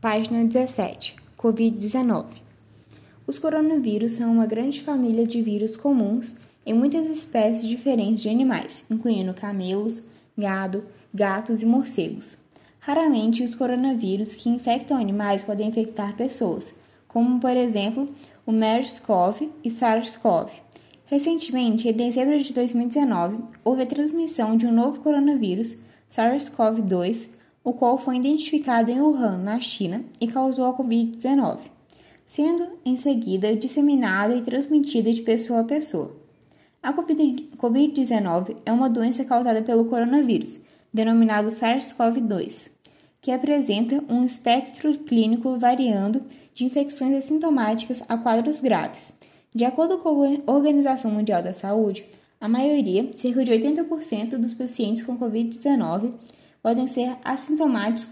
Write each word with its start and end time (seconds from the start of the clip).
Página 0.00 0.42
17. 0.46 1.14
Covid-19. 1.36 2.24
Os 3.26 3.38
coronavírus 3.38 4.12
são 4.12 4.32
uma 4.32 4.46
grande 4.46 4.80
família 4.80 5.26
de 5.26 5.42
vírus 5.42 5.76
comuns 5.76 6.34
em 6.64 6.72
muitas 6.72 7.06
espécies 7.06 7.68
diferentes 7.68 8.22
de 8.22 8.30
animais, 8.30 8.82
incluindo 8.90 9.34
camelos, 9.34 10.02
gado, 10.38 10.84
gatos 11.12 11.60
e 11.60 11.66
morcegos. 11.66 12.38
Raramente, 12.78 13.42
os 13.42 13.54
coronavírus 13.54 14.32
que 14.32 14.48
infectam 14.48 14.96
animais 14.96 15.44
podem 15.44 15.68
infectar 15.68 16.16
pessoas, 16.16 16.72
como, 17.06 17.38
por 17.38 17.54
exemplo, 17.54 18.08
o 18.46 18.52
MERS-CoV 18.52 19.50
e 19.62 19.68
SARS-CoV. 19.68 20.50
Recentemente, 21.04 21.86
em 21.88 21.92
dezembro 21.92 22.42
de 22.42 22.54
2019, 22.54 23.36
houve 23.62 23.82
a 23.82 23.86
transmissão 23.86 24.56
de 24.56 24.66
um 24.66 24.72
novo 24.72 25.00
coronavírus, 25.00 25.76
SARS-CoV-2, 26.10 27.28
o 27.62 27.72
qual 27.72 27.98
foi 27.98 28.16
identificado 28.16 28.90
em 28.90 29.00
Wuhan, 29.00 29.38
na 29.38 29.60
China, 29.60 30.04
e 30.20 30.26
causou 30.26 30.66
a 30.66 30.76
Covid-19, 30.76 31.58
sendo 32.24 32.66
em 32.84 32.96
seguida 32.96 33.54
disseminada 33.54 34.34
e 34.34 34.42
transmitida 34.42 35.12
de 35.12 35.22
pessoa 35.22 35.60
a 35.60 35.64
pessoa. 35.64 36.16
A 36.82 36.92
Covid-19 36.94 38.56
é 38.64 38.72
uma 38.72 38.88
doença 38.88 39.24
causada 39.24 39.60
pelo 39.60 39.84
coronavírus, 39.84 40.60
denominado 40.92 41.48
SARS-CoV-2, 41.48 42.70
que 43.20 43.30
apresenta 43.30 44.02
um 44.08 44.24
espectro 44.24 44.96
clínico 44.98 45.58
variando 45.58 46.22
de 46.54 46.64
infecções 46.64 47.16
assintomáticas 47.16 48.02
a 48.08 48.16
quadros 48.16 48.60
graves. 48.60 49.12
De 49.54 49.64
acordo 49.64 49.98
com 49.98 50.42
a 50.46 50.52
Organização 50.52 51.10
Mundial 51.10 51.42
da 51.42 51.52
Saúde, 51.52 52.04
a 52.40 52.48
maioria, 52.48 53.10
cerca 53.16 53.44
de 53.44 53.52
80% 53.52 54.38
dos 54.38 54.54
pacientes 54.54 55.02
com 55.02 55.18
Covid-19 55.18 56.12
podem 56.62 56.86
ser 56.86 57.16
assintomáticos, 57.24 58.08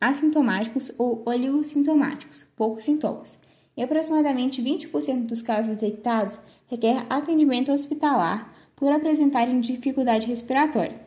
assintomáticos 0.00 0.92
ou 0.98 1.22
oligossintomáticos, 1.26 2.44
poucos 2.56 2.84
sintomas, 2.84 3.38
e 3.76 3.82
aproximadamente 3.82 4.62
20% 4.62 5.26
dos 5.26 5.42
casos 5.42 5.76
detectados 5.76 6.38
requer 6.66 7.06
atendimento 7.08 7.72
hospitalar 7.72 8.52
por 8.74 8.92
apresentarem 8.92 9.60
dificuldade 9.60 10.26
respiratória, 10.26 11.00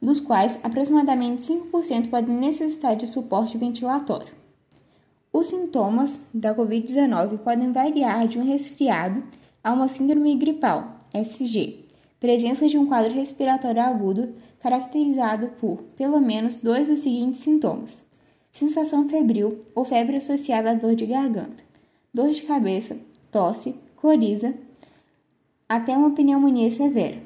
dos 0.00 0.20
quais 0.20 0.58
aproximadamente 0.62 1.42
5% 1.52 2.08
podem 2.08 2.34
necessitar 2.34 2.96
de 2.96 3.06
suporte 3.06 3.58
ventilatório. 3.58 4.32
Os 5.32 5.48
sintomas 5.48 6.18
da 6.32 6.54
Covid-19 6.54 7.38
podem 7.38 7.72
variar 7.72 8.26
de 8.26 8.38
um 8.38 8.44
resfriado 8.44 9.22
a 9.62 9.72
uma 9.72 9.88
síndrome 9.88 10.34
gripal, 10.36 10.98
SG, 11.12 11.84
presença 12.18 12.66
de 12.66 12.78
um 12.78 12.86
quadro 12.86 13.12
respiratório 13.12 13.82
agudo 13.82 14.34
caracterizado 14.60 15.48
por 15.60 15.78
pelo 15.96 16.20
menos 16.20 16.56
dois 16.56 16.86
dos 16.86 17.00
seguintes 17.00 17.40
sintomas: 17.40 18.02
sensação 18.52 19.08
febril 19.08 19.60
ou 19.74 19.84
febre 19.84 20.16
associada 20.16 20.70
à 20.70 20.74
dor 20.74 20.94
de 20.94 21.06
garganta, 21.06 21.62
dor 22.12 22.30
de 22.30 22.42
cabeça, 22.42 22.96
tosse, 23.30 23.74
coriza, 23.96 24.54
até 25.68 25.96
uma 25.96 26.10
pneumonia 26.10 26.70
severa, 26.70 27.18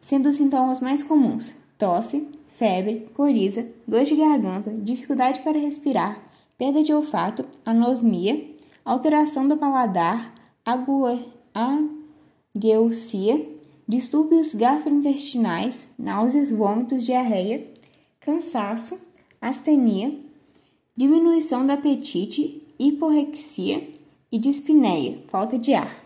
sendo 0.00 0.28
os 0.28 0.36
sintomas 0.36 0.80
mais 0.80 1.02
comuns 1.02 1.52
tosse, 1.82 2.28
febre, 2.52 3.08
coriza, 3.12 3.66
dor 3.88 4.04
de 4.04 4.14
garganta, 4.14 4.70
dificuldade 4.70 5.40
para 5.40 5.58
respirar, 5.58 6.22
perda 6.56 6.80
de 6.80 6.94
olfato, 6.94 7.44
anosmia, 7.66 8.40
alteração 8.84 9.48
do 9.48 9.56
paladar, 9.56 10.32
agueusia, 12.54 13.44
distúrbios 13.88 14.54
gastrointestinais, 14.54 15.88
náuseas, 15.98 16.50
vômitos, 16.50 17.04
diarreia, 17.04 17.66
cansaço, 18.20 18.98
astenia, 19.40 20.18
diminuição 20.96 21.66
do 21.66 21.72
apetite, 21.72 22.62
hiporrexia 22.78 23.88
e 24.30 24.38
dispneia, 24.38 25.18
falta 25.28 25.58
de 25.58 25.74
ar. 25.74 26.02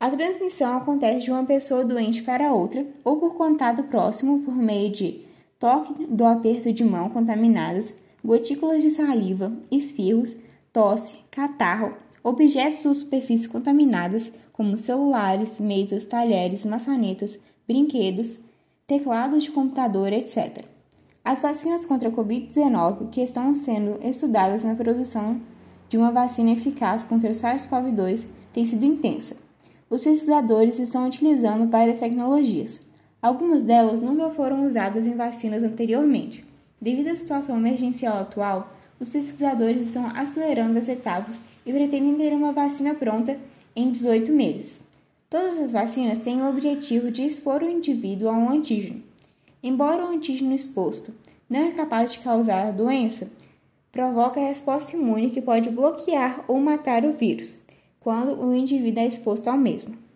A 0.00 0.10
transmissão 0.10 0.76
acontece 0.76 1.24
de 1.24 1.30
uma 1.30 1.44
pessoa 1.44 1.84
doente 1.84 2.22
para 2.22 2.52
outra 2.52 2.86
ou 3.04 3.16
por 3.16 3.34
contato 3.34 3.82
próximo 3.84 4.40
por 4.42 4.54
meio 4.54 4.90
de 4.90 5.22
toque 5.58 6.06
do 6.06 6.24
aperto 6.24 6.72
de 6.72 6.84
mão 6.84 7.10
contaminadas, 7.10 7.92
gotículas 8.24 8.80
de 8.80 8.90
saliva, 8.90 9.52
espirros, 9.70 10.36
tosse, 10.72 11.16
catarro, 11.30 11.94
objetos 12.28 12.84
ou 12.84 12.94
superfícies 12.94 13.46
contaminadas, 13.46 14.32
como 14.52 14.76
celulares, 14.76 15.58
mesas, 15.58 16.04
talheres, 16.04 16.64
maçanetas, 16.64 17.38
brinquedos, 17.66 18.38
teclados 18.86 19.44
de 19.44 19.50
computador, 19.50 20.12
etc. 20.12 20.64
As 21.24 21.40
vacinas 21.40 21.84
contra 21.84 22.08
a 22.08 22.12
Covid-19 22.12 23.10
que 23.10 23.20
estão 23.20 23.54
sendo 23.54 23.98
estudadas 24.02 24.64
na 24.64 24.74
produção 24.74 25.40
de 25.88 25.96
uma 25.96 26.10
vacina 26.10 26.52
eficaz 26.52 27.02
contra 27.02 27.30
o 27.30 27.34
SARS-CoV-2 27.34 28.26
têm 28.52 28.66
sido 28.66 28.84
intensa. 28.84 29.36
Os 29.90 30.02
pesquisadores 30.02 30.78
estão 30.78 31.06
utilizando 31.06 31.70
várias 31.70 32.00
tecnologias. 32.00 32.80
Algumas 33.20 33.62
delas 33.64 34.00
nunca 34.00 34.30
foram 34.30 34.66
usadas 34.66 35.06
em 35.06 35.16
vacinas 35.16 35.62
anteriormente. 35.62 36.44
Devido 36.80 37.08
à 37.08 37.16
situação 37.16 37.56
emergencial 37.56 38.18
atual, 38.18 38.68
os 39.00 39.08
pesquisadores 39.08 39.86
estão 39.86 40.06
acelerando 40.14 40.78
as 40.78 40.88
etapas 40.88 41.38
e 41.64 41.72
pretendem 41.72 42.16
ter 42.16 42.32
uma 42.32 42.52
vacina 42.52 42.94
pronta 42.94 43.38
em 43.74 43.90
18 43.90 44.32
meses. 44.32 44.80
Todas 45.30 45.58
as 45.58 45.72
vacinas 45.72 46.18
têm 46.18 46.42
o 46.42 46.48
objetivo 46.48 47.10
de 47.10 47.22
expor 47.22 47.62
o 47.62 47.68
indivíduo 47.68 48.28
a 48.28 48.32
um 48.32 48.50
antígeno. 48.50 49.02
Embora 49.62 50.04
o 50.04 50.08
antígeno 50.08 50.54
exposto 50.54 51.12
não 51.48 51.60
é 51.60 51.72
capaz 51.72 52.12
de 52.12 52.20
causar 52.20 52.66
a 52.66 52.70
doença, 52.70 53.30
provoca 53.92 54.40
a 54.40 54.46
resposta 54.46 54.96
imune 54.96 55.30
que 55.30 55.42
pode 55.42 55.70
bloquear 55.70 56.44
ou 56.48 56.60
matar 56.60 57.04
o 57.04 57.12
vírus, 57.12 57.58
quando 58.00 58.32
o 58.40 58.54
indivíduo 58.54 59.02
é 59.02 59.06
exposto 59.06 59.48
ao 59.48 59.58
mesmo. 59.58 60.07